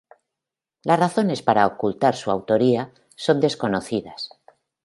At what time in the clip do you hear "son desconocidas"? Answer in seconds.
3.15-4.29